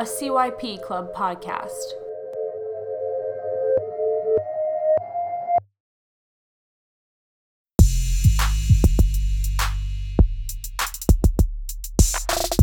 [0.00, 1.74] a CYP Club podcast.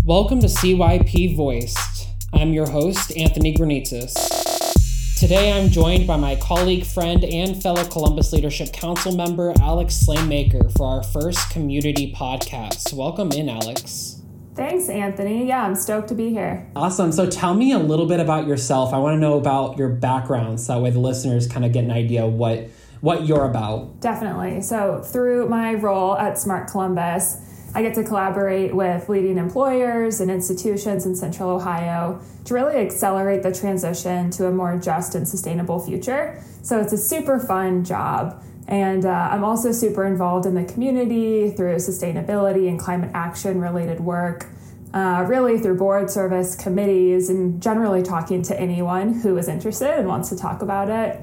[0.03, 2.07] Welcome to CYP Voiced.
[2.33, 4.15] I'm your host, Anthony Granitzis.
[5.19, 10.75] Today I'm joined by my colleague, friend, and fellow Columbus Leadership Council member, Alex Slaymaker,
[10.75, 12.93] for our first community podcast.
[12.93, 14.16] Welcome in, Alex.
[14.57, 15.47] Thanks, Anthony.
[15.47, 16.67] Yeah, I'm stoked to be here.
[16.75, 17.11] Awesome.
[17.11, 18.93] So tell me a little bit about yourself.
[18.93, 21.83] I want to know about your background so that way the listeners kind of get
[21.83, 22.67] an idea of what
[23.01, 23.99] what you're about.
[23.99, 24.61] Definitely.
[24.61, 27.37] So, through my role at Smart Columbus,
[27.75, 33.43] I get to collaborate with leading employers and institutions in Central Ohio to really accelerate
[33.43, 36.41] the transition to a more just and sustainable future.
[36.63, 38.43] So, it's a super fun job.
[38.67, 44.01] And uh, I'm also super involved in the community through sustainability and climate action related
[44.01, 44.47] work,
[44.97, 50.07] uh, really through board service committees and generally talking to anyone who is interested and
[50.07, 51.21] wants to talk about it.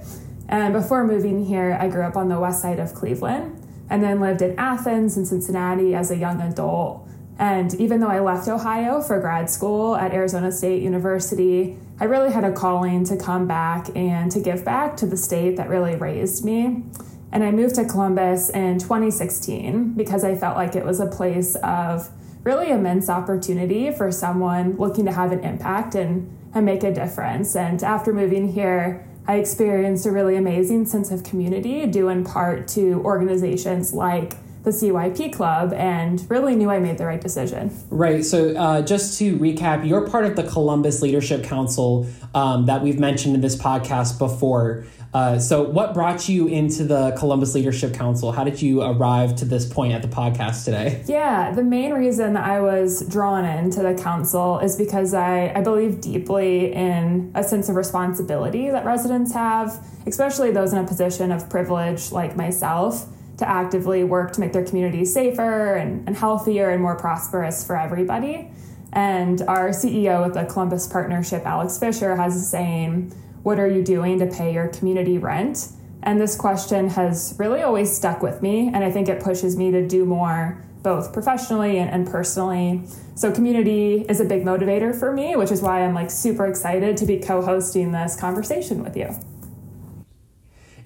[0.49, 4.21] And before moving here, I grew up on the west side of Cleveland and then
[4.21, 7.09] lived in Athens and Cincinnati as a young adult.
[7.37, 12.31] And even though I left Ohio for grad school at Arizona State University, I really
[12.31, 15.97] had a calling to come back and to give back to the state that really
[15.97, 16.85] raised me.
[17.33, 21.57] And I moved to Columbus in 2016 because I felt like it was a place
[21.57, 22.09] of
[22.45, 27.57] really immense opportunity for someone looking to have an impact and, and make a difference.
[27.57, 32.69] And after moving here, I experienced a really amazing sense of community due in part
[32.69, 34.35] to organizations like
[34.65, 37.71] the CYP Club and really knew I made the right decision.
[37.91, 38.25] Right.
[38.25, 42.99] So, uh, just to recap, you're part of the Columbus Leadership Council um, that we've
[42.99, 44.85] mentioned in this podcast before.
[45.15, 48.33] Uh, so, what brought you into the Columbus Leadership Council?
[48.33, 51.05] How did you arrive to this point at the podcast today?
[51.07, 56.01] Yeah, the main reason I was drawn into the council is because I, I believe
[56.01, 61.49] deeply in a sense of responsibility that residents have, especially those in a position of
[61.49, 63.07] privilege like myself,
[63.39, 67.77] to actively work to make their communities safer and, and healthier and more prosperous for
[67.77, 68.51] everybody.
[68.93, 73.13] And our CEO with the Columbus Partnership, Alex Fischer, has a saying
[73.45, 75.69] what are you doing to pay your community rent?
[76.03, 79.71] And this question has really always stuck with me, and I think it pushes me
[79.71, 82.83] to do more both professionally and, and, personally.
[83.15, 86.99] So community is a big motivator for me, which is why I'm like super excited
[86.99, 89.15] to be co-hosting this conversation with you.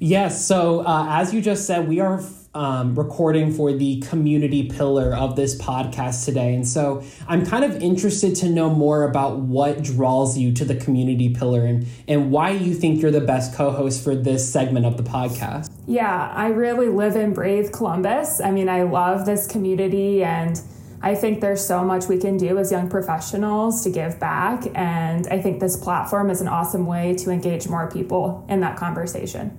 [0.00, 0.46] Yes.
[0.46, 2.22] So uh, as you just said, we are
[2.54, 6.54] um, recording for the community pillar of this podcast today.
[6.54, 10.76] And so I'm kind of interested to know more about what draws you to the
[10.76, 14.86] community pillar and, and why you think you're the best co host for this segment
[14.86, 15.70] of the podcast.
[15.86, 18.40] Yeah, I really live and breathe Columbus.
[18.40, 20.60] I mean, I love this community and
[21.00, 24.64] I think there's so much we can do as young professionals to give back.
[24.74, 28.76] And I think this platform is an awesome way to engage more people in that
[28.76, 29.56] conversation.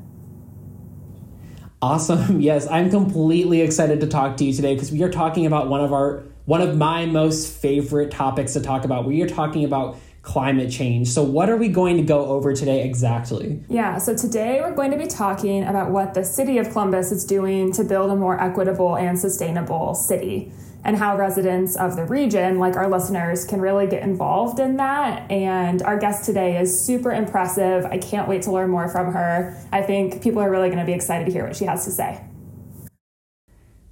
[1.82, 2.42] Awesome.
[2.50, 5.82] Yes, I'm completely excited to talk to you today because we are talking about one
[5.82, 9.06] of our one of my most favorite topics to talk about.
[9.06, 11.10] We are talking about climate change.
[11.10, 13.64] So, what are we going to go over today exactly?
[13.70, 17.26] Yeah, so today we're going to be talking about what the city of Columbus is
[17.26, 20.52] doing to build a more equitable and sustainable city
[20.84, 25.30] and how residents of the region, like our listeners, can really get involved in that.
[25.30, 27.86] And our guest today is super impressive.
[27.86, 29.58] I can't wait to learn more from her.
[29.72, 31.92] I think people are really going to be excited to hear what she has to
[31.92, 32.24] say.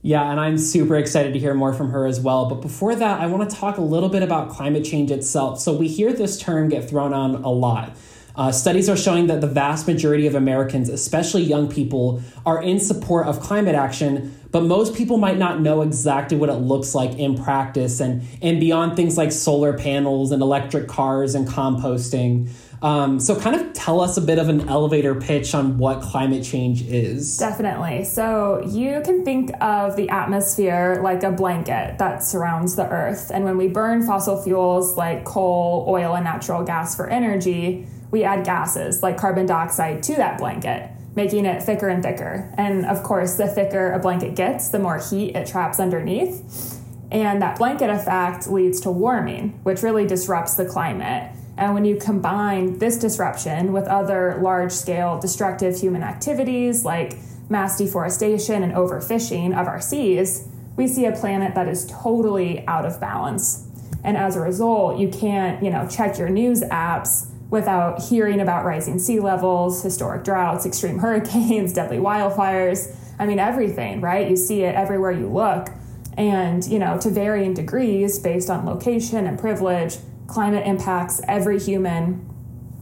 [0.02, 2.48] Yeah, and I'm super excited to hear more from her as well.
[2.48, 5.60] But before that, I want to talk a little bit about climate change itself.
[5.60, 7.98] So we hear this term get thrown on a lot.
[8.38, 12.80] Uh, studies are showing that the vast majority of Americans, especially young people, are in
[12.80, 17.18] support of climate action, but most people might not know exactly what it looks like
[17.18, 22.48] in practice and, and beyond things like solar panels and electric cars and composting.
[22.80, 26.44] Um, so, kind of tell us a bit of an elevator pitch on what climate
[26.44, 27.40] change is.
[27.40, 28.04] Definitely.
[28.04, 33.32] So, you can think of the atmosphere like a blanket that surrounds the earth.
[33.34, 38.24] And when we burn fossil fuels like coal, oil, and natural gas for energy, we
[38.24, 42.54] add gases like carbon dioxide to that blanket, making it thicker and thicker.
[42.58, 46.82] And of course, the thicker a blanket gets, the more heat it traps underneath.
[47.12, 51.32] And that blanket effect leads to warming, which really disrupts the climate.
[51.58, 57.18] And when you combine this disruption with other large scale destructive human activities like
[57.50, 62.86] mass deforestation and overfishing of our seas, we see a planet that is totally out
[62.86, 63.68] of balance.
[64.04, 68.66] And as a result, you can't, you know, check your news apps without hearing about
[68.66, 72.96] rising sea levels, historic droughts, extreme hurricanes, deadly wildfires.
[73.20, 74.30] I mean, everything, right?
[74.30, 75.70] You see it everywhere you look.
[76.18, 79.98] And, you know, to varying degrees based on location and privilege,
[80.28, 82.28] climate impacts every human,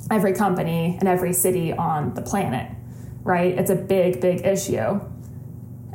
[0.09, 2.71] every company, and every city on the planet,
[3.23, 3.57] right?
[3.57, 5.01] It's a big, big issue.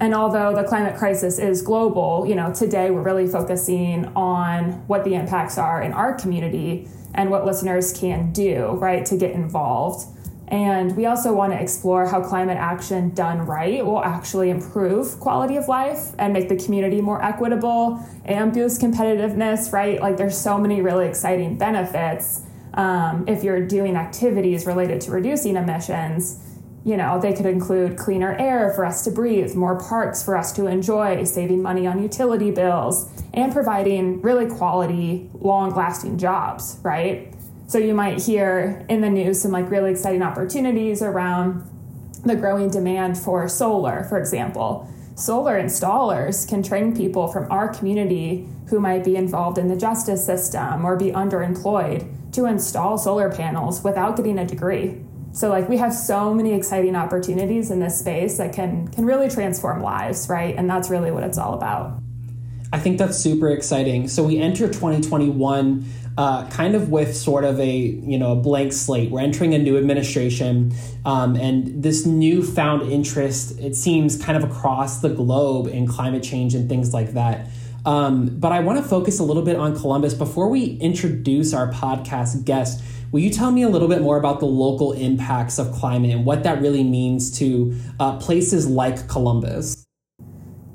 [0.00, 5.04] And although the climate crisis is global, you know, today we're really focusing on what
[5.04, 10.06] the impacts are in our community and what listeners can do, right, to get involved.
[10.48, 15.56] And we also want to explore how climate action done right will actually improve quality
[15.56, 20.00] of life and make the community more equitable and boost competitiveness, right?
[20.00, 22.42] Like there's so many really exciting benefits
[22.74, 26.42] um, if you're doing activities related to reducing emissions.
[26.84, 30.50] You know, they could include cleaner air for us to breathe, more parks for us
[30.52, 37.34] to enjoy, saving money on utility bills, and providing really quality, long lasting jobs, right?
[37.66, 41.68] So you might hear in the news some like really exciting opportunities around
[42.24, 44.88] the growing demand for solar, for example.
[45.14, 50.24] Solar installers can train people from our community who might be involved in the justice
[50.24, 54.98] system or be underemployed to install solar panels without getting a degree.
[55.32, 59.28] So like we have so many exciting opportunities in this space that can can really
[59.28, 60.54] transform lives, right?
[60.56, 62.00] And that's really what it's all about.
[62.72, 64.06] I think that's super exciting.
[64.08, 65.84] So we enter 2021
[66.18, 69.10] uh, kind of with sort of a you know a blank slate.
[69.10, 70.74] We're entering a new administration,
[71.04, 76.54] um, and this newfound interest it seems kind of across the globe in climate change
[76.54, 77.46] and things like that.
[77.86, 81.72] Um, but I want to focus a little bit on Columbus before we introduce our
[81.72, 82.82] podcast guest.
[83.12, 86.24] Will you tell me a little bit more about the local impacts of climate and
[86.24, 89.84] what that really means to uh, places like Columbus?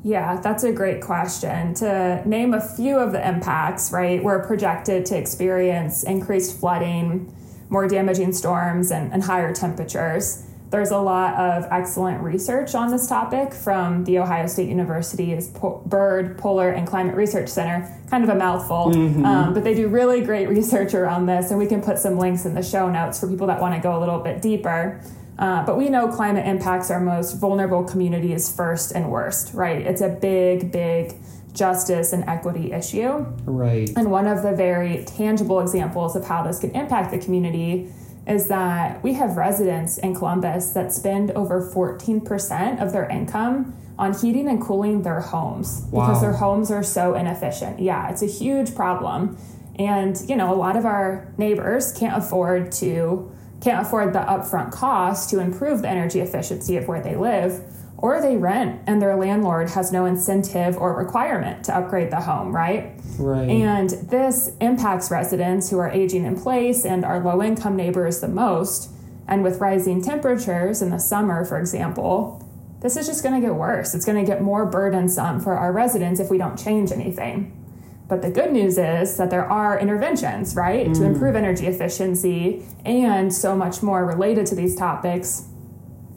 [0.04, 1.74] Yeah, that's a great question.
[1.76, 7.34] To name a few of the impacts, right, we're projected to experience increased flooding,
[7.70, 10.44] more damaging storms, and, and higher temperatures.
[10.72, 15.82] There's a lot of excellent research on this topic from the Ohio State University's po-
[15.86, 17.88] Byrd, Polar, and Climate Research Center.
[18.10, 19.26] Kind of a mouthful, mm-hmm.
[19.26, 22.46] um, but they do really great research around this, and we can put some links
[22.46, 25.02] in the show notes for people that want to go a little bit deeper.
[25.38, 29.82] Uh, but we know climate impacts our most vulnerable communities first and worst, right?
[29.82, 31.14] It's a big, big
[31.54, 33.26] justice and equity issue.
[33.46, 33.90] Right.
[33.96, 37.92] And one of the very tangible examples of how this can impact the community
[38.28, 44.14] is that we have residents in Columbus that spend over 14% of their income on
[44.14, 46.06] heating and cooling their homes wow.
[46.06, 47.80] because their homes are so inefficient.
[47.80, 49.38] Yeah, it's a huge problem.
[49.78, 53.32] And, you know, a lot of our neighbors can't afford to
[53.62, 57.64] can't afford the upfront cost to improve the energy efficiency of where they live,
[57.98, 62.54] or they rent and their landlord has no incentive or requirement to upgrade the home,
[62.54, 62.94] right?
[63.18, 63.50] Right.
[63.50, 68.28] And this impacts residents who are aging in place and our low income neighbors the
[68.28, 68.90] most.
[69.28, 72.42] And with rising temperatures in the summer, for example,
[72.82, 73.96] this is just going to get worse.
[73.96, 77.62] It's going to get more burdensome for our residents if we don't change anything.
[78.08, 80.94] But the good news is that there are interventions, right, mm.
[80.96, 85.48] to improve energy efficiency and so much more related to these topics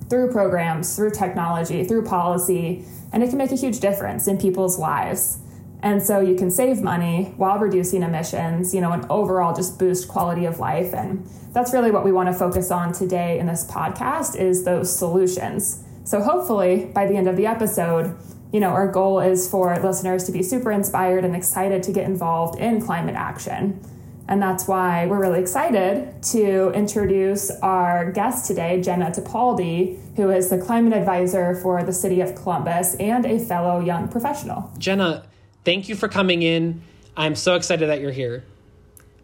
[0.09, 4.79] through programs, through technology, through policy, and it can make a huge difference in people's
[4.79, 5.39] lives.
[5.83, 10.09] And so you can save money while reducing emissions, you know, and overall just boost
[10.09, 10.93] quality of life.
[10.93, 14.95] And that's really what we want to focus on today in this podcast is those
[14.95, 15.85] solutions.
[16.05, 18.17] So hopefully by the end of the episode,
[18.53, 22.07] you know, our goal is for listeners to be super inspired and excited to get
[22.07, 23.81] involved in climate action.
[24.29, 30.51] And that's why we're really excited to introduce our guest today, Jenna Topaldi, who is
[30.51, 34.71] the climate advisor for the city of Columbus and a fellow young professional.
[34.77, 35.25] Jenna,
[35.65, 36.83] thank you for coming in.
[37.17, 38.45] I'm so excited that you're here.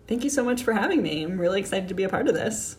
[0.08, 1.22] Thank you so much for having me.
[1.22, 2.78] I'm really excited to be a part of this.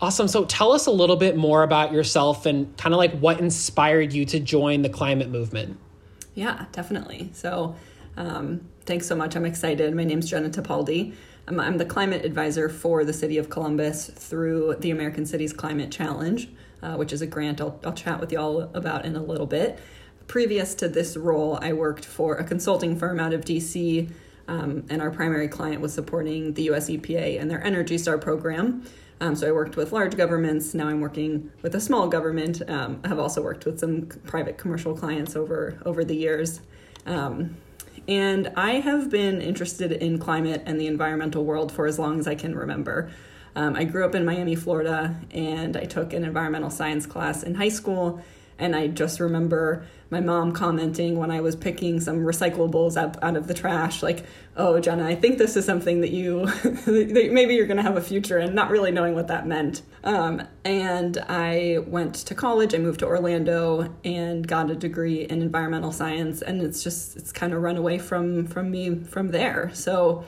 [0.00, 0.28] Awesome.
[0.28, 4.12] So tell us a little bit more about yourself and kind of like what inspired
[4.12, 5.78] you to join the climate movement.
[6.34, 7.30] Yeah, definitely.
[7.32, 7.74] So
[8.16, 9.34] um, thanks so much.
[9.36, 9.94] I'm excited.
[9.94, 11.14] My name's Jenna Topaldi.
[11.48, 15.90] I'm, I'm the climate advisor for the city of Columbus through the American Cities Climate
[15.90, 16.48] Challenge,
[16.82, 19.46] uh, which is a grant I'll, I'll chat with you all about in a little
[19.46, 19.78] bit.
[20.26, 24.10] Previous to this role, I worked for a consulting firm out of DC,
[24.48, 28.84] um, and our primary client was supporting the US EPA and their Energy Star program.
[29.20, 30.74] Um, so I worked with large governments.
[30.74, 32.68] Now I'm working with a small government.
[32.68, 36.60] Um, I have also worked with some private commercial clients over over the years.
[37.06, 37.56] Um,
[38.06, 42.26] and I have been interested in climate and the environmental world for as long as
[42.26, 43.10] I can remember.
[43.56, 47.54] Um, I grew up in Miami, Florida, and I took an environmental science class in
[47.54, 48.20] high school.
[48.58, 53.36] And I just remember my mom commenting when I was picking some recyclables out, out
[53.36, 54.24] of the trash, like,
[54.56, 57.96] oh, Jenna, I think this is something that you, that maybe you're going to have
[57.96, 59.82] a future in, not really knowing what that meant.
[60.04, 65.42] Um, and I went to college, I moved to Orlando and got a degree in
[65.42, 66.42] environmental science.
[66.42, 69.70] And it's just, it's kind of run away from, from me from there.
[69.74, 70.24] So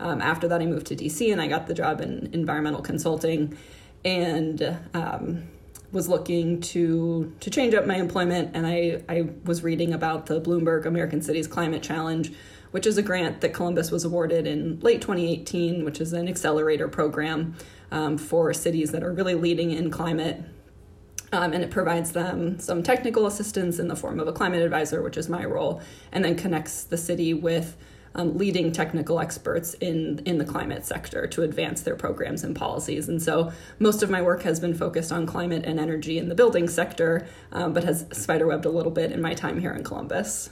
[0.00, 3.56] Um, after that, I moved to DC and I got the job in environmental consulting
[4.02, 5.42] and um,
[5.92, 8.50] was looking to to change up my employment.
[8.54, 12.32] And I, I was reading about the Bloomberg American Cities Climate Challenge,
[12.70, 16.88] which is a grant that Columbus was awarded in late 2018, which is an accelerator
[16.88, 17.56] program
[17.90, 20.44] um, for cities that are really leading in climate
[21.32, 25.02] um, and it provides them some technical assistance in the form of a climate advisor,
[25.02, 25.80] which is my role,
[26.12, 27.76] and then connects the city with
[28.14, 33.08] um, leading technical experts in, in the climate sector to advance their programs and policies.
[33.08, 36.34] And so most of my work has been focused on climate and energy in the
[36.34, 40.50] building sector, um, but has spiderwebbed a little bit in my time here in Columbus.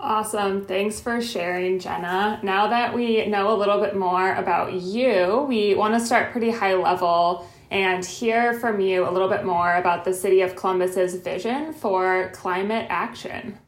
[0.00, 0.64] Awesome.
[0.64, 2.38] Thanks for sharing, Jenna.
[2.44, 6.50] Now that we know a little bit more about you, we want to start pretty
[6.50, 11.16] high level and hear from you a little bit more about the City of Columbus's
[11.16, 13.58] vision for climate action.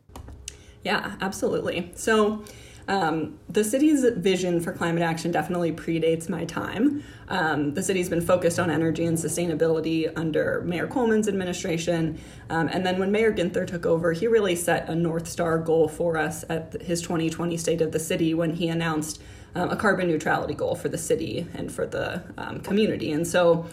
[0.84, 1.90] Yeah, absolutely.
[1.94, 2.44] So,
[2.90, 7.04] um, the city's vision for climate action definitely predates my time.
[7.28, 12.20] Um, the city's been focused on energy and sustainability under Mayor Coleman's administration.
[12.50, 15.86] Um, and then when Mayor Ginther took over, he really set a North Star goal
[15.86, 19.22] for us at his 2020 State of the City when he announced
[19.54, 23.12] um, a carbon neutrality goal for the city and for the um, community.
[23.12, 23.66] And so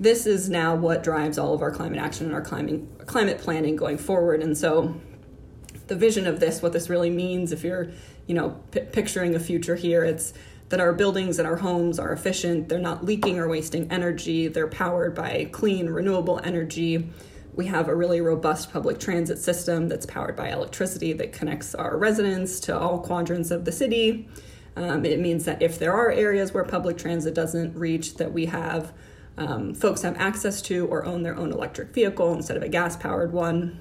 [0.00, 3.76] this is now what drives all of our climate action and our climate, climate planning
[3.76, 4.42] going forward.
[4.42, 4.98] And so
[5.88, 7.90] the vision of this, what this really means, if you're,
[8.26, 10.32] you know, p- picturing a future here, it's
[10.68, 14.66] that our buildings and our homes are efficient, they're not leaking or wasting energy, they're
[14.66, 17.08] powered by clean, renewable energy.
[17.54, 21.96] We have a really robust public transit system that's powered by electricity that connects our
[21.96, 24.28] residents to all quadrants of the city.
[24.74, 28.46] Um, it means that if there are areas where public transit doesn't reach, that we
[28.46, 28.92] have
[29.38, 32.96] um, folks have access to or own their own electric vehicle instead of a gas
[32.96, 33.80] powered one.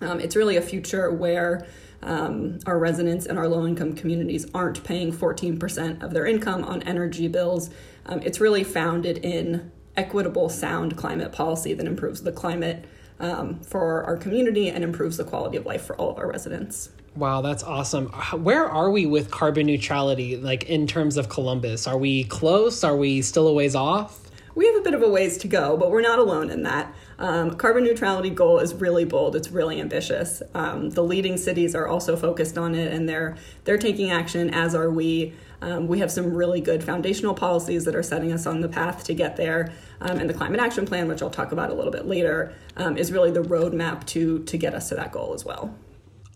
[0.00, 1.66] Um, it's really a future where
[2.04, 6.82] um, our residents and our low income communities aren't paying 14% of their income on
[6.82, 7.70] energy bills.
[8.06, 12.84] Um, it's really founded in equitable, sound climate policy that improves the climate
[13.20, 16.90] um, for our community and improves the quality of life for all of our residents.
[17.16, 18.08] Wow, that's awesome.
[18.42, 21.86] Where are we with carbon neutrality, like in terms of Columbus?
[21.86, 22.82] Are we close?
[22.82, 24.23] Are we still a ways off?
[24.54, 26.94] We have a bit of a ways to go, but we're not alone in that.
[27.18, 29.36] Um, carbon neutrality goal is really bold.
[29.36, 30.42] It's really ambitious.
[30.54, 34.52] Um, the leading cities are also focused on it, and they're they're taking action.
[34.52, 35.34] As are we.
[35.62, 39.04] Um, we have some really good foundational policies that are setting us on the path
[39.04, 39.72] to get there.
[40.02, 42.98] Um, and the climate action plan, which I'll talk about a little bit later, um,
[42.98, 45.74] is really the roadmap to to get us to that goal as well.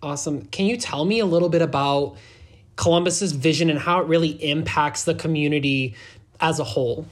[0.02, 0.46] Awesome.
[0.46, 2.16] Can you tell me a little bit about
[2.76, 5.94] Columbus's vision and how it really impacts the community
[6.40, 7.06] as a whole?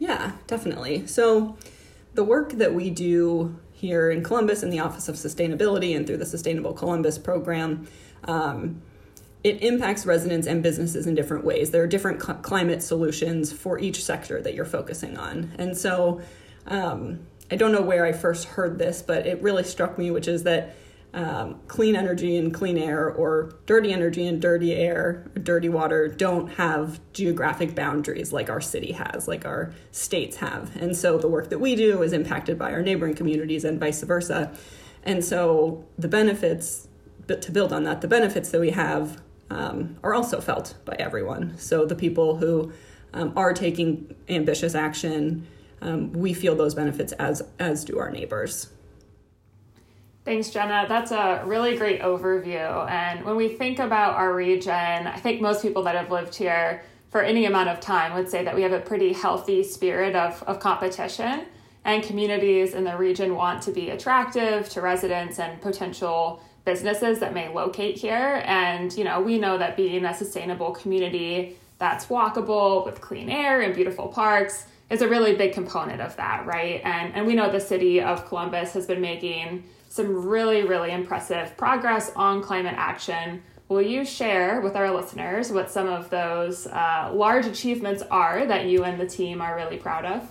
[0.00, 1.06] Yeah, definitely.
[1.06, 1.56] So,
[2.14, 6.16] the work that we do here in Columbus in the Office of Sustainability and through
[6.16, 7.86] the Sustainable Columbus program,
[8.24, 8.80] um,
[9.44, 11.70] it impacts residents and businesses in different ways.
[11.70, 15.52] There are different cl- climate solutions for each sector that you're focusing on.
[15.58, 16.22] And so,
[16.66, 20.28] um, I don't know where I first heard this, but it really struck me, which
[20.28, 20.74] is that
[21.12, 26.48] um, clean energy and clean air or dirty energy and dirty air dirty water don't
[26.52, 30.74] have geographic boundaries like our city has like our states have.
[30.76, 34.02] And so the work that we do is impacted by our neighboring communities and vice
[34.02, 34.52] versa.
[35.02, 36.86] And so the benefits
[37.26, 40.94] but to build on that the benefits that we have um, are also felt by
[40.98, 41.58] everyone.
[41.58, 42.72] So the people who
[43.12, 45.46] um, are taking ambitious action
[45.82, 48.70] um, we feel those benefits as as do our neighbors
[50.24, 50.84] Thanks, Jenna.
[50.86, 52.88] That's a really great overview.
[52.90, 56.82] And when we think about our region, I think most people that have lived here
[57.08, 60.42] for any amount of time would say that we have a pretty healthy spirit of,
[60.44, 61.46] of competition.
[61.84, 67.32] And communities in the region want to be attractive to residents and potential businesses that
[67.32, 68.42] may locate here.
[68.44, 73.62] And, you know, we know that being a sustainable community that's walkable with clean air
[73.62, 76.82] and beautiful parks is a really big component of that, right?
[76.84, 81.56] And, and we know the city of Columbus has been making some really, really impressive
[81.56, 83.42] progress on climate action.
[83.68, 88.66] Will you share with our listeners what some of those uh, large achievements are that
[88.66, 90.28] you and the team are really proud of?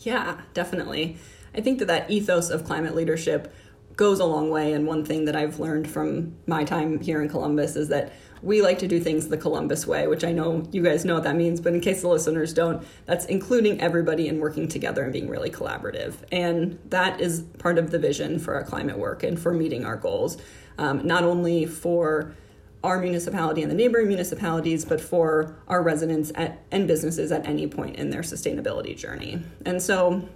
[0.00, 1.18] Yeah, definitely.
[1.54, 3.54] I think that that ethos of climate leadership
[3.94, 4.72] goes a long way.
[4.72, 8.60] And one thing that I've learned from my time here in Columbus is that we
[8.60, 11.36] like to do things the Columbus way, which I know you guys know what that
[11.36, 15.28] means, but in case the listeners don't, that's including everybody and working together and being
[15.28, 16.14] really collaborative.
[16.32, 19.96] And that is part of the vision for our climate work and for meeting our
[19.96, 20.38] goals,
[20.78, 22.34] um, not only for
[22.82, 27.68] our municipality and the neighboring municipalities, but for our residents at, and businesses at any
[27.68, 29.40] point in their sustainability journey.
[29.64, 30.28] And so,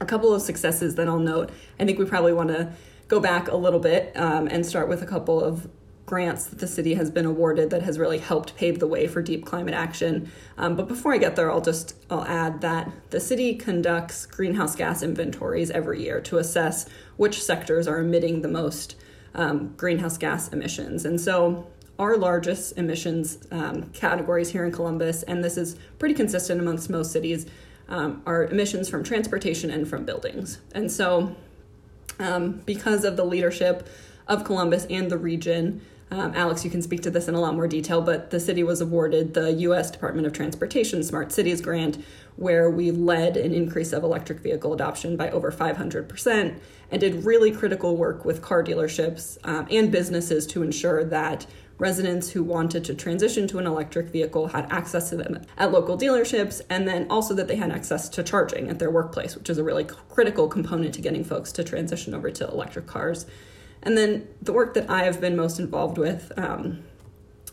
[0.00, 1.50] a couple of successes that I'll note.
[1.78, 2.72] I think we probably want to
[3.08, 5.68] go back a little bit um, and start with a couple of
[6.06, 9.22] grants that the city has been awarded that has really helped pave the way for
[9.22, 10.30] deep climate action.
[10.58, 14.76] Um, but before I get there, I'll just I'll add that the city conducts greenhouse
[14.76, 18.96] gas inventories every year to assess which sectors are emitting the most
[19.34, 21.04] um, greenhouse gas emissions.
[21.04, 21.66] And so
[21.98, 27.12] our largest emissions um, categories here in Columbus, and this is pretty consistent amongst most
[27.12, 27.46] cities,
[27.88, 30.58] um, are emissions from transportation and from buildings.
[30.74, 31.36] And so,
[32.18, 33.88] um, because of the leadership
[34.26, 37.54] of Columbus and the region, um, Alex, you can speak to this in a lot
[37.54, 39.90] more detail, but the city was awarded the U.S.
[39.90, 42.04] Department of Transportation Smart Cities Grant,
[42.36, 46.58] where we led an increase of electric vehicle adoption by over 500%
[46.90, 51.46] and did really critical work with car dealerships um, and businesses to ensure that
[51.78, 55.98] residents who wanted to transition to an electric vehicle had access to them at local
[55.98, 59.58] dealerships, and then also that they had access to charging at their workplace, which is
[59.58, 63.26] a really critical component to getting folks to transition over to electric cars.
[63.84, 66.82] And then the work that I have been most involved with, um,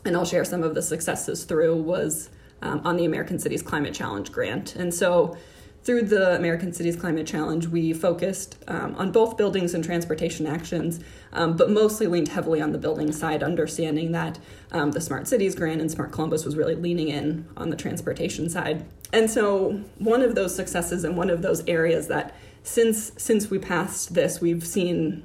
[0.05, 2.29] and I'll share some of the successes through, was
[2.61, 4.75] um, on the American Cities Climate Challenge grant.
[4.75, 5.37] And so
[5.83, 10.99] through the American Cities Climate Challenge, we focused um, on both buildings and transportation actions,
[11.33, 14.37] um, but mostly leaned heavily on the building side, understanding that
[14.71, 18.47] um, the Smart Cities grant and Smart Columbus was really leaning in on the transportation
[18.49, 18.85] side.
[19.11, 23.57] And so, one of those successes and one of those areas that since since we
[23.57, 25.23] passed this, we've seen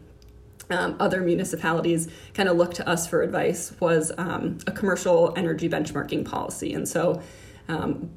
[0.70, 5.68] um, other municipalities kind of look to us for advice was um, a commercial energy
[5.68, 6.74] benchmarking policy.
[6.74, 7.22] And so
[7.68, 8.10] um,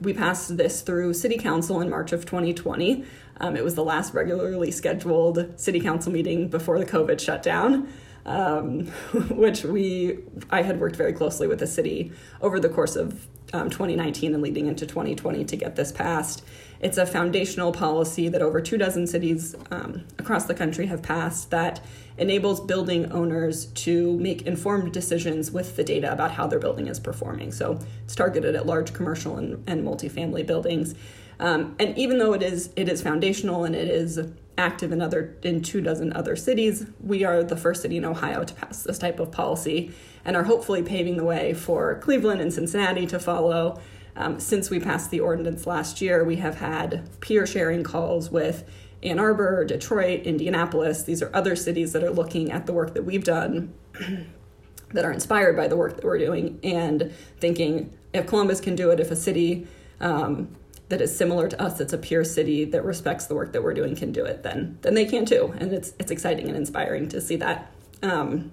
[0.00, 3.04] we passed this through City Council in March of 2020.
[3.38, 7.92] Um, it was the last regularly scheduled City Council meeting before the COVID shutdown.
[8.26, 8.84] Um,
[9.30, 10.18] which we
[10.50, 14.42] I had worked very closely with the city over the course of um, 2019 and
[14.42, 16.44] leading into 2020 to get this passed.
[16.80, 21.50] It's a foundational policy that over two dozen cities um, across the country have passed
[21.50, 21.84] that
[22.16, 26.98] enables building owners to make informed decisions with the data about how their building is
[26.98, 27.52] performing.
[27.52, 30.94] So it's targeted at large commercial and, and multifamily buildings.
[31.38, 34.18] Um, and even though it is it is foundational and it is
[34.58, 38.44] active in other in two dozen other cities, we are the first city in Ohio
[38.44, 39.90] to pass this type of policy
[40.24, 43.80] and are hopefully paving the way for Cleveland and Cincinnati to follow.
[44.16, 48.68] Um, since we passed the ordinance last year, we have had peer sharing calls with
[49.02, 51.04] Ann Arbor, Detroit, Indianapolis.
[51.04, 53.72] These are other cities that are looking at the work that we've done,
[54.92, 58.90] that are inspired by the work that we're doing, and thinking if Columbus can do
[58.90, 59.66] it, if a city
[60.00, 60.54] um,
[60.88, 63.74] that is similar to us, that's a peer city that respects the work that we're
[63.74, 65.54] doing, can do it, then then they can too.
[65.58, 67.72] And it's it's exciting and inspiring to see that.
[68.02, 68.52] Um,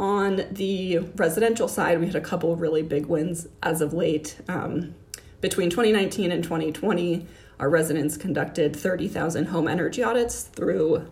[0.00, 4.40] on the residential side, we had a couple of really big wins as of late.
[4.48, 4.94] Um,
[5.42, 7.26] between 2019 and 2020,
[7.60, 11.06] our residents conducted 30,000 home energy audits through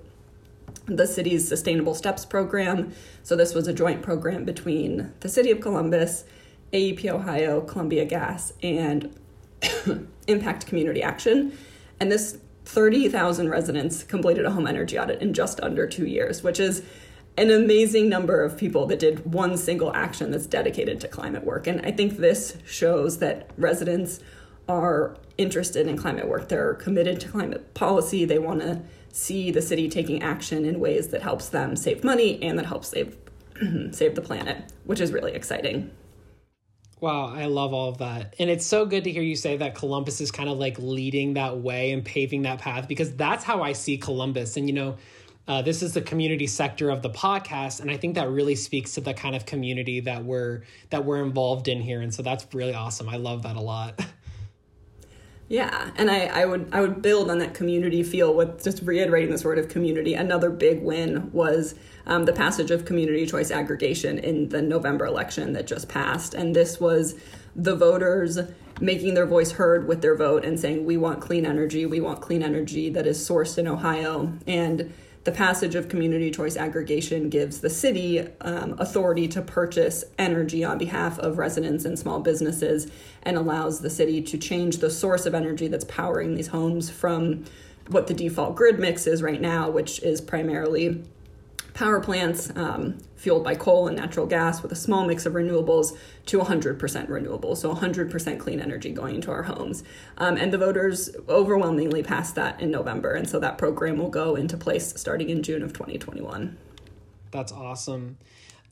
[0.87, 2.93] the city's Sustainable Steps program.
[3.23, 6.25] So, this was a joint program between the City of Columbus,
[6.73, 9.15] AEP Ohio, Columbia Gas, and
[10.27, 11.53] Impact Community Action.
[12.01, 16.59] And this 30,000 residents completed a home energy audit in just under two years, which
[16.59, 16.83] is
[17.39, 21.67] an amazing number of people that did one single action that's dedicated to climate work.
[21.67, 24.21] And I think this shows that residents
[24.69, 26.49] are interested in climate work.
[26.49, 28.25] They're committed to climate policy.
[28.25, 32.43] They want to see the city taking action in ways that helps them save money
[32.43, 33.17] and that helps save
[33.93, 35.91] save the planet, which is really exciting.
[37.01, 38.35] Wow, I love all of that.
[38.41, 41.35] And it's so good to hear you say that Columbus is kind of like leading
[41.35, 44.57] that way and paving that path because that's how I see Columbus.
[44.57, 44.97] And, you know,
[45.49, 48.95] uh, this is the community sector of the podcast, and I think that really speaks
[48.95, 52.03] to the kind of community that we're that we're involved in here.
[52.03, 53.09] And so that's really awesome.
[53.09, 54.01] I love that a lot.
[55.51, 59.31] Yeah, and I, I would I would build on that community feel with just reiterating
[59.31, 60.13] this word of community.
[60.13, 61.75] Another big win was
[62.07, 66.55] um, the passage of community choice aggregation in the November election that just passed, and
[66.55, 67.15] this was
[67.57, 68.39] the voters
[68.79, 72.21] making their voice heard with their vote and saying we want clean energy, we want
[72.21, 74.93] clean energy that is sourced in Ohio, and
[75.29, 80.79] the passage of community choice aggregation gives the city um, authority to purchase energy on
[80.79, 82.91] behalf of residents and small businesses
[83.25, 87.45] and allows the city to change the source of energy that's powering these homes from
[87.89, 91.05] what the default grid mix is right now, which is primarily
[91.79, 95.97] power plants um, fueled by coal and natural gas with a small mix of renewables
[96.27, 99.85] to 100% renewable, so 100% clean energy going into our homes.
[100.17, 104.35] Um, and the voters overwhelmingly passed that in November, and so that program will go
[104.35, 106.59] into place starting in June of 2021.
[107.31, 108.19] That's awesome.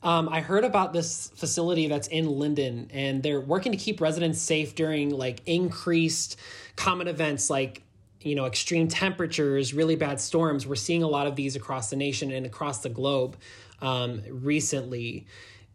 [0.03, 4.41] Um, I heard about this facility that's in Linden, and they're working to keep residents
[4.41, 6.37] safe during like increased
[6.75, 7.83] common events like
[8.27, 11.95] you know extreme temperatures really bad storms we're seeing a lot of these across the
[11.95, 13.37] nation and across the globe
[13.81, 15.27] um, recently.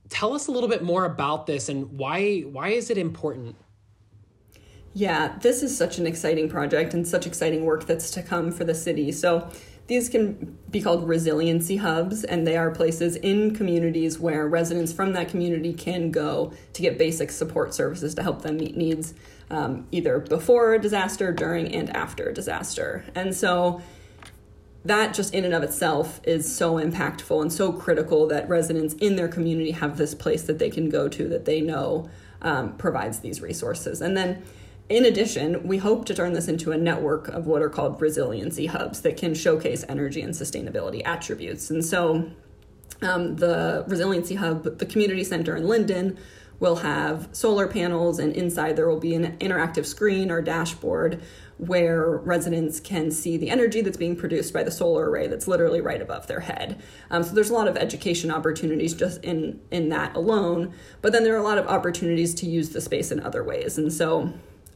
[0.08, 3.56] Tell us a little bit more about this and why why is it important?
[4.94, 8.64] Yeah, this is such an exciting project and such exciting work that's to come for
[8.64, 9.10] the city.
[9.10, 9.48] So
[9.86, 15.12] these can be called resiliency hubs, and they are places in communities where residents from
[15.12, 19.14] that community can go to get basic support services to help them meet needs
[19.50, 23.04] um, either before a disaster, during, and after a disaster.
[23.14, 23.82] And so
[24.84, 29.16] that just in and of itself is so impactful and so critical that residents in
[29.16, 32.08] their community have this place that they can go to that they know
[32.40, 34.00] um, provides these resources.
[34.00, 34.42] And then
[34.92, 38.66] in addition, we hope to turn this into a network of what are called resiliency
[38.66, 41.70] hubs that can showcase energy and sustainability attributes.
[41.70, 42.30] And so,
[43.00, 46.18] um, the resiliency hub, the community center in Linden,
[46.60, 51.20] will have solar panels, and inside there will be an interactive screen or dashboard
[51.58, 55.80] where residents can see the energy that's being produced by the solar array that's literally
[55.80, 56.80] right above their head.
[57.10, 61.24] Um, so there's a lot of education opportunities just in in that alone, but then
[61.24, 63.76] there are a lot of opportunities to use the space in other ways.
[63.76, 64.32] And so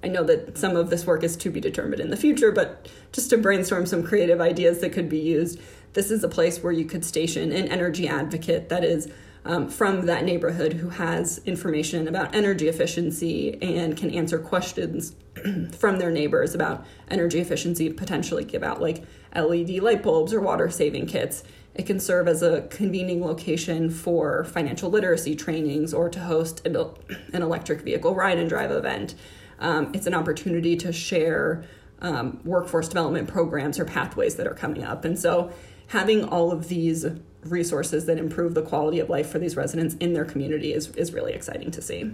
[0.07, 2.89] I know that some of this work is to be determined in the future, but
[3.11, 5.61] just to brainstorm some creative ideas that could be used,
[5.95, 9.11] this is a place where you could station an energy advocate that is
[9.45, 15.17] um, from that neighborhood who has information about energy efficiency and can answer questions
[15.77, 19.03] from their neighbors about energy efficiency, potentially give out like
[19.35, 21.43] LED light bulbs or water saving kits.
[21.75, 26.77] It can serve as a convening location for financial literacy trainings or to host an
[27.35, 29.17] electric vehicle ride and drive event.
[29.59, 31.65] Um, it's an opportunity to share
[32.01, 35.05] um, workforce development programs or pathways that are coming up.
[35.05, 35.51] And so,
[35.89, 37.07] having all of these
[37.45, 41.13] resources that improve the quality of life for these residents in their community is, is
[41.13, 42.11] really exciting to see.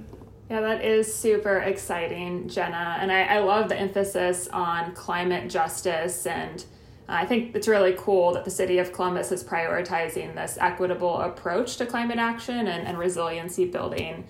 [0.50, 2.98] Yeah, that is super exciting, Jenna.
[3.00, 6.26] And I, I love the emphasis on climate justice.
[6.26, 6.62] And
[7.08, 11.76] I think it's really cool that the city of Columbus is prioritizing this equitable approach
[11.78, 14.24] to climate action and, and resiliency building.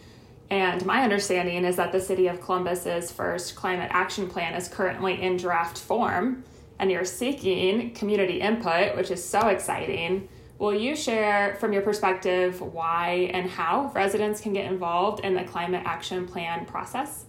[0.53, 5.23] And my understanding is that the City of Columbus's first climate action plan is currently
[5.23, 6.45] in draft form,
[6.79, 10.29] and you're seeking community input, which is so exciting.
[10.59, 15.43] Will you share from your perspective why and how residents can get involved in the
[15.43, 17.25] climate action plan process?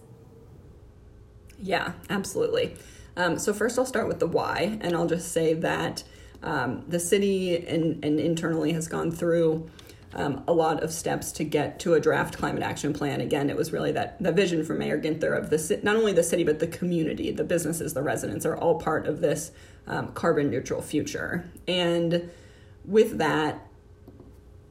[1.58, 2.76] Yeah, absolutely.
[3.16, 6.04] Um, so, first, I'll start with the why, and I'll just say that
[6.42, 9.70] um, the city and, and internally has gone through
[10.14, 13.20] um, a lot of steps to get to a draft climate action plan.
[13.20, 16.22] Again, it was really that the vision for Mayor Ginther of the not only the
[16.22, 19.50] city but the community, the businesses, the residents are all part of this
[19.86, 21.44] um, carbon neutral future.
[21.66, 22.30] And
[22.84, 23.66] with that,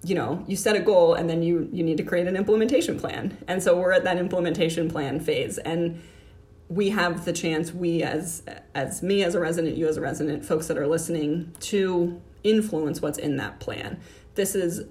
[0.03, 2.99] you know, you set a goal and then you you need to create an implementation
[2.99, 3.37] plan.
[3.47, 6.01] And so we're at that implementation plan phase and
[6.69, 10.45] we have the chance we as as me as a resident you as a resident
[10.45, 13.99] folks that are listening to influence what's in that plan
[14.35, 14.85] this is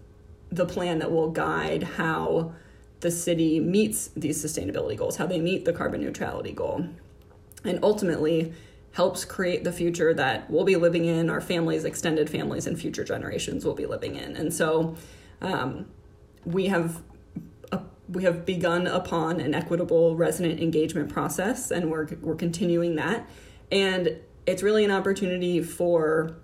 [0.53, 2.53] the plan that will guide how
[3.01, 6.87] the city meets these sustainability goals, how they meet the carbon neutrality goal,
[7.65, 8.53] and ultimately
[8.93, 13.03] helps create the future that we'll be living in, our families, extended families, and future
[13.03, 14.37] generations will be living in.
[14.37, 14.95] And so
[15.41, 15.87] um,
[16.45, 17.03] we have
[17.73, 17.79] uh,
[18.11, 23.27] we have begun upon an equitable resident engagement process, and we're we're continuing that.
[23.71, 26.37] And it's really an opportunity for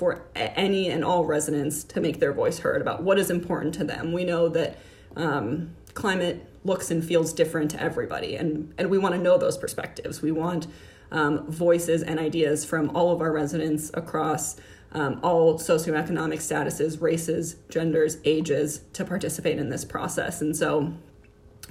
[0.00, 3.84] for any and all residents to make their voice heard about what is important to
[3.84, 4.12] them.
[4.12, 4.78] We know that
[5.14, 9.58] um, climate looks and feels different to everybody, and, and we want to know those
[9.58, 10.22] perspectives.
[10.22, 10.68] We want
[11.12, 14.56] um, voices and ideas from all of our residents across
[14.92, 20.40] um, all socioeconomic statuses, races, genders, ages to participate in this process.
[20.40, 20.94] And so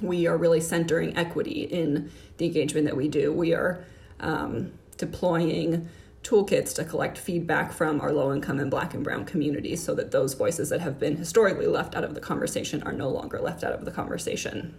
[0.04, 3.34] we are really centering equity in the engagement that we do.
[3.34, 3.84] We are
[4.20, 5.90] um, deploying
[6.24, 10.12] toolkits to collect feedback from our low income and black and brown communities so that
[10.12, 13.64] those voices that have been historically left out of the conversation are no longer left
[13.64, 14.76] out of the conversation.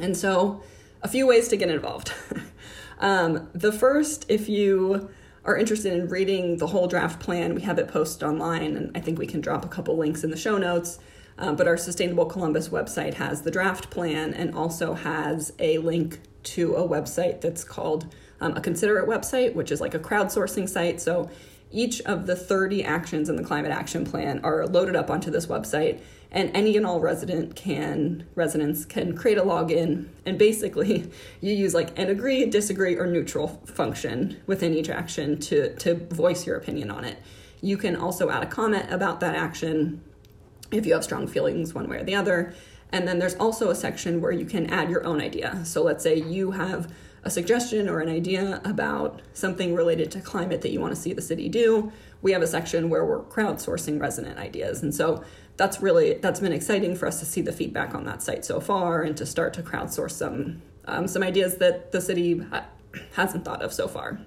[0.00, 0.62] And so,
[1.02, 2.12] a few ways to get involved.
[2.98, 5.10] um, the first, if you
[5.44, 9.00] are interested in reading the whole draft plan, we have it posted online, and I
[9.00, 10.98] think we can drop a couple links in the show notes.
[11.38, 16.20] Um, but our Sustainable Columbus website has the draft plan and also has a link
[16.42, 20.68] to a website that's called um, a Consider It website, which is like a crowdsourcing
[20.68, 21.00] site.
[21.00, 21.30] So
[21.70, 25.46] each of the 30 actions in the climate action plan are loaded up onto this
[25.46, 26.00] website
[26.32, 30.08] and any and all resident can residents can create a login.
[30.24, 35.74] And basically you use like an agree disagree or neutral function within each action to
[35.76, 37.18] to voice your opinion on it.
[37.60, 40.02] You can also add a comment about that action
[40.70, 42.54] if you have strong feelings one way or the other.
[42.92, 45.64] And then there's also a section where you can add your own idea.
[45.64, 46.92] So let's say you have
[47.22, 51.12] a suggestion or an idea about something related to climate that you want to see
[51.12, 54.82] the city do, we have a section where we're crowdsourcing resident ideas.
[54.82, 55.22] And so
[55.56, 58.60] that's really that's been exciting for us to see the feedback on that site so
[58.60, 62.66] far and to start to crowdsource some um, some ideas that the city ha-
[63.12, 64.20] hasn't thought of so far.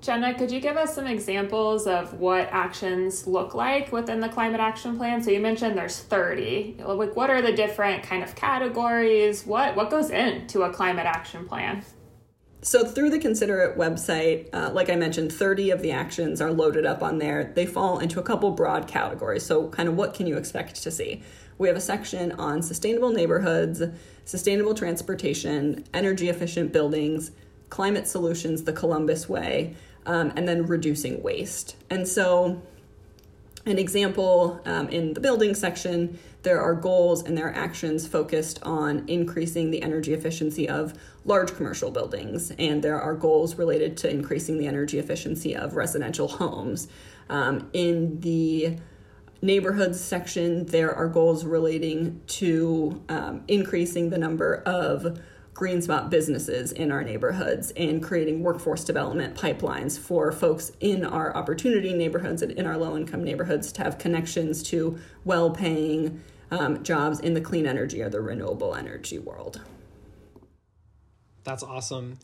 [0.00, 4.60] Jenna, could you give us some examples of what actions look like within the climate
[4.60, 5.22] action plan?
[5.22, 6.78] So you mentioned there's 30.
[6.84, 9.46] Like what are the different kind of categories?
[9.46, 11.84] What what goes into a climate action plan?
[12.62, 16.52] So, through the Consider It website, uh, like I mentioned, 30 of the actions are
[16.52, 17.52] loaded up on there.
[17.54, 19.46] They fall into a couple broad categories.
[19.46, 21.22] So, kind of what can you expect to see?
[21.56, 23.82] We have a section on sustainable neighborhoods,
[24.26, 27.30] sustainable transportation, energy efficient buildings,
[27.70, 31.76] climate solutions, the Columbus way, um, and then reducing waste.
[31.88, 32.60] And so,
[33.64, 38.62] an example um, in the building section, there are goals and there are actions focused
[38.62, 44.10] on increasing the energy efficiency of large commercial buildings, and there are goals related to
[44.10, 46.88] increasing the energy efficiency of residential homes.
[47.28, 48.76] Um, in the
[49.42, 55.20] neighborhoods section, there are goals relating to um, increasing the number of
[55.54, 61.92] GreenSpot businesses in our neighborhoods and creating workforce development pipelines for folks in our opportunity
[61.92, 67.20] neighborhoods and in our low income neighborhoods to have connections to well paying um, jobs
[67.20, 69.60] in the clean energy or the renewable energy world.
[71.50, 72.16] That's awesome.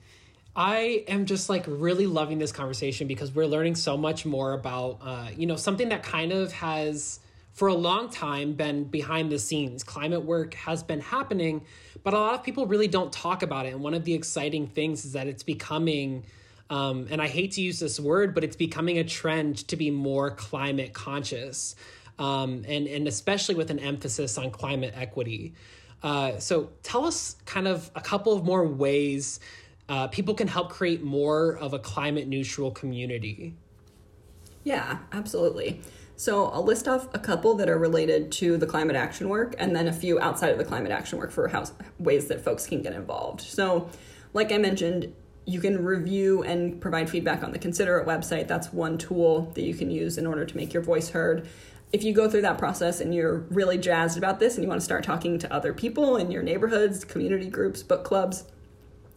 [0.55, 4.99] I am just like really loving this conversation because we're learning so much more about,
[5.03, 7.19] uh, you know, something that kind of has
[7.53, 9.83] for a long time been behind the scenes.
[9.83, 11.63] Climate work has been happening,
[12.05, 13.71] but a lot of people really don't talk about it.
[13.71, 16.25] And one of the exciting things is that it's becoming,
[16.71, 19.91] um, and I hate to use this word, but it's becoming a trend to be
[19.91, 21.75] more climate conscious,
[22.21, 25.55] um, and and especially with an emphasis on climate equity.
[26.03, 29.41] Uh, so tell us kind of a couple of more ways
[29.89, 33.55] uh, people can help create more of a climate neutral community.
[34.65, 35.81] Yeah, absolutely.
[36.17, 39.77] So I'll list off a couple that are related to the climate action work and
[39.77, 41.65] then a few outside of the climate action work for how,
[41.99, 43.43] ways that folks can get involved.
[43.43, 43.91] So,
[44.33, 48.49] like I mentioned, you can review and provide feedback on the Consider It website.
[48.49, 51.47] That's one tool that you can use in order to make your voice heard.
[51.97, 54.83] If you go through that process and you're really jazzed about this and you want
[54.83, 58.45] to start talking to other people in your neighborhoods, community groups, book clubs,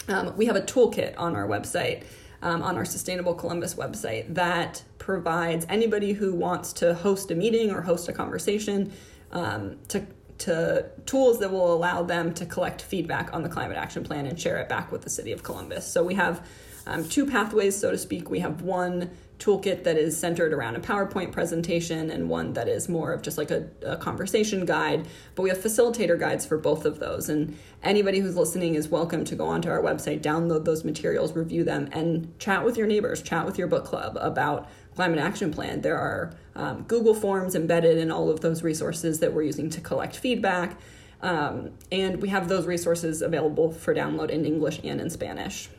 [0.08, 2.04] um, we have a toolkit on our website
[2.42, 7.70] um, on our Sustainable Columbus website that provides anybody who wants to host a meeting
[7.70, 8.94] or host a conversation
[9.34, 14.06] um, to to tools that will allow them to collect feedback on the climate action
[14.06, 15.86] plan and share it back with the city of Columbus.
[15.86, 16.48] So we have
[16.88, 18.30] um, two pathways, so to speak.
[18.30, 22.90] We have one toolkit that is centered around a PowerPoint presentation and one that is
[22.90, 25.08] more of just like a, a, conversation guide.
[25.34, 27.30] But we have facilitator guides for both of those.
[27.30, 31.64] And anybody who's listening is welcome to go onto our website, download those materials, review
[31.64, 35.82] them, and chat with your neighbors, chat with your book club about climate action plan.
[35.82, 39.80] There are um, Google Forms embedded in all of those resources that we're using to
[39.80, 40.78] collect feedback.
[41.22, 45.70] Um, and we have those resources available for download in English and in Spanish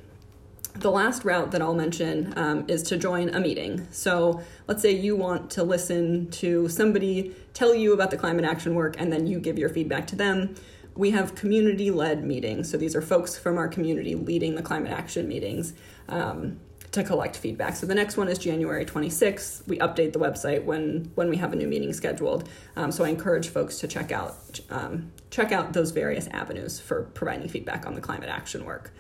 [0.74, 3.87] the last route that I'll mention um, is to join a meeting.
[3.90, 8.74] So let's say you want to listen to somebody tell you about the climate action
[8.74, 10.54] work and then you give your feedback to them.
[10.94, 12.70] We have community led meetings.
[12.70, 15.72] So these are folks from our community leading the climate action meetings
[16.09, 16.59] um,
[16.92, 17.76] to collect feedback.
[17.76, 19.66] So the next one is January 26th.
[19.68, 22.48] We update the website when, when we have a new meeting scheduled.
[22.76, 27.04] Um, so I encourage folks to check out, um, check out those various avenues for
[27.14, 28.92] providing feedback on the climate action work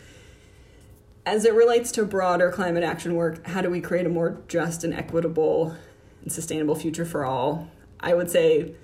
[1.30, 4.82] as it relates to broader climate action work, how do we create a more just
[4.82, 5.76] and equitable
[6.22, 7.70] and sustainable future for all?
[8.00, 8.74] I would say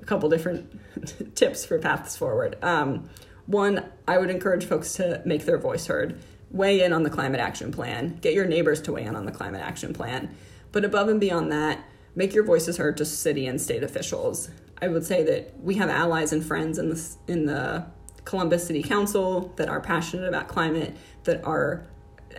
[0.00, 0.78] a couple different
[1.34, 2.58] tips for paths forward.
[2.62, 3.10] Um,
[3.46, 6.20] one, I would encourage folks to make their voice heard,
[6.52, 9.32] weigh in on the climate action plan, get your neighbors to weigh in on the
[9.32, 10.32] climate action plan.
[10.70, 11.80] But above and beyond that,
[12.14, 14.48] make your voices heard to city and state officials.
[14.80, 17.86] I would say that we have allies and friends in the, in the
[18.24, 21.84] Columbus City Council that are passionate about climate, that are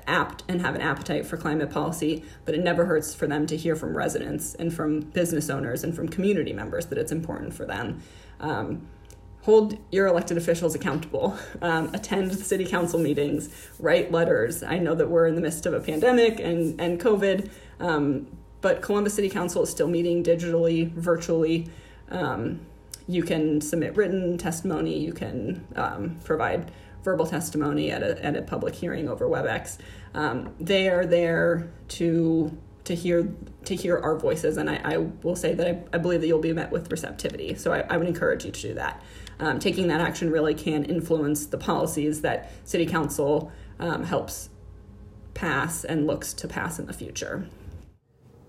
[0.07, 3.57] apt and have an appetite for climate policy, but it never hurts for them to
[3.57, 7.65] hear from residents and from business owners and from community members that it's important for
[7.65, 8.01] them.
[8.39, 8.87] Um,
[9.41, 14.63] hold your elected officials accountable, um, attend city council meetings, write letters.
[14.63, 18.27] I know that we're in the midst of a pandemic and, and COVID, um,
[18.61, 21.69] but Columbus City Council is still meeting digitally, virtually.
[22.09, 22.61] Um,
[23.07, 26.71] you can submit written testimony, you can um, provide
[27.07, 29.77] verbal testimony at a, at a public hearing over WebEx.
[30.13, 32.51] Um, they are there to
[32.83, 36.19] to hear to hear our voices, and I, I will say that I, I, believe
[36.19, 37.55] that you'll be met with receptivity.
[37.55, 39.01] So I, I would encourage you to do that.
[39.39, 44.49] Um, taking that action really can influence the policies that City Council um, helps
[45.33, 47.47] pass and looks to pass in the future.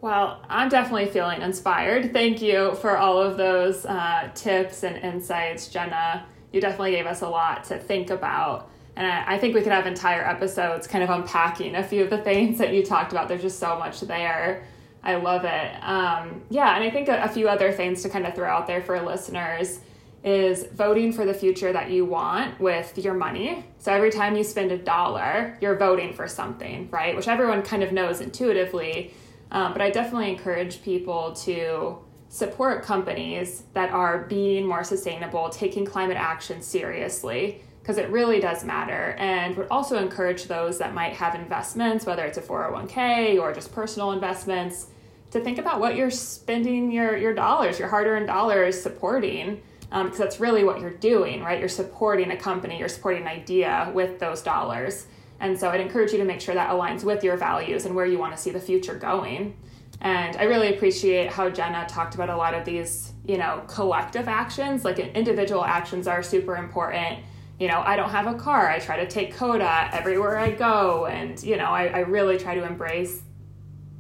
[0.01, 2.13] Well, I'm definitely feeling inspired.
[2.13, 6.27] Thank you for all of those uh, tips and insights, Jenna.
[6.53, 8.71] You definitely gave us a lot to think about.
[8.97, 12.11] And I, I think we could have entire episodes kind of unpacking a few of
[12.11, 13.29] the things that you talked about.
[13.29, 14.65] There's just so much there.
[15.03, 15.83] I love it.
[15.83, 18.67] Um, yeah, and I think a, a few other things to kind of throw out
[18.67, 19.81] there for listeners
[20.25, 23.65] is voting for the future that you want with your money.
[23.79, 27.15] So every time you spend a dollar, you're voting for something, right?
[27.15, 29.15] Which everyone kind of knows intuitively.
[29.51, 31.99] Um, but I definitely encourage people to
[32.29, 38.65] support companies that are being more sustainable, taking climate action seriously, because it really does
[38.65, 39.17] matter.
[39.19, 43.73] And would also encourage those that might have investments, whether it's a 401k or just
[43.73, 44.89] personal investments,
[45.31, 50.13] to think about what you're spending your, your dollars, your hard earned dollars supporting because
[50.13, 51.59] um, that's really what you're doing, right?
[51.59, 55.07] You're supporting a company, you're supporting an idea with those dollars.
[55.41, 58.05] And so I'd encourage you to make sure that aligns with your values and where
[58.05, 59.57] you want to see the future going.
[60.01, 64.29] And I really appreciate how Jenna talked about a lot of these, you know, collective
[64.29, 64.85] actions.
[64.85, 67.21] Like individual actions are super important.
[67.59, 68.69] You know, I don't have a car.
[68.71, 71.07] I try to take COTA everywhere I go.
[71.07, 73.23] And, you know, I, I really try to embrace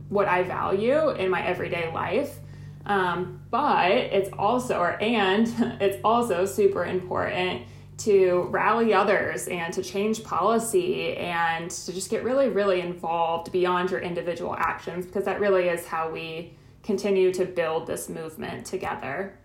[0.08, 2.38] what I value in my everyday life.
[2.87, 5.46] Um, but it's also, or and
[5.80, 7.62] it's also super important
[7.98, 13.90] to rally others and to change policy and to just get really, really involved beyond
[13.90, 19.37] your individual actions because that really is how we continue to build this movement together.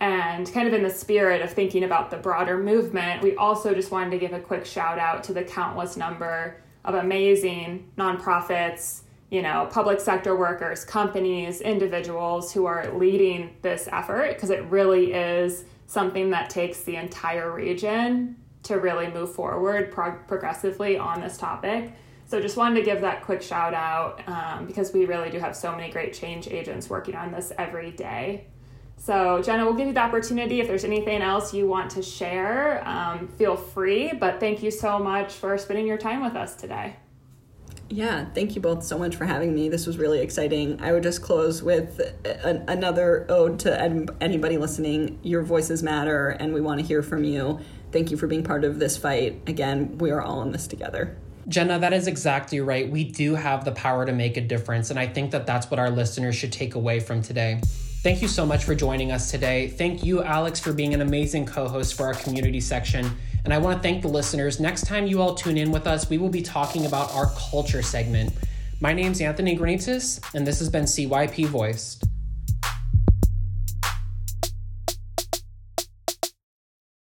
[0.00, 3.90] And kind of in the spirit of thinking about the broader movement, we also just
[3.90, 9.40] wanted to give a quick shout out to the countless number of amazing nonprofits, you
[9.40, 15.64] know, public sector workers, companies, individuals who are leading this effort because it really is
[15.86, 21.92] something that takes the entire region to really move forward prog- progressively on this topic.
[22.26, 25.54] So just wanted to give that quick shout out um, because we really do have
[25.54, 28.46] so many great change agents working on this every day.
[28.96, 32.86] So Jenna, we'll give you the opportunity if there's anything else you want to share,
[32.88, 34.12] um, feel free.
[34.12, 36.96] But thank you so much for spending your time with us today.
[37.90, 39.68] Yeah, thank you both so much for having me.
[39.68, 40.80] This was really exciting.
[40.80, 42.00] I would just close with
[42.42, 45.18] another ode to anybody listening.
[45.22, 47.60] Your voices matter, and we want to hear from you.
[47.92, 49.42] Thank you for being part of this fight.
[49.46, 51.16] Again, we are all in this together.
[51.46, 52.90] Jenna, that is exactly right.
[52.90, 55.78] We do have the power to make a difference, and I think that that's what
[55.78, 57.60] our listeners should take away from today.
[58.02, 59.68] Thank you so much for joining us today.
[59.68, 63.10] Thank you, Alex, for being an amazing co host for our community section.
[63.44, 64.58] And I want to thank the listeners.
[64.58, 67.82] Next time you all tune in with us, we will be talking about our culture
[67.82, 68.32] segment.
[68.80, 72.04] My name's Anthony Granitas, and this has been CYP Voiced.